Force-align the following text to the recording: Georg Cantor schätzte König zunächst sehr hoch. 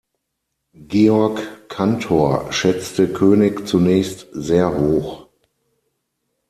Georg 0.87 1.67
Cantor 1.69 2.51
schätzte 2.51 3.07
König 3.13 3.67
zunächst 3.67 4.25
sehr 4.31 4.75
hoch. 4.75 5.27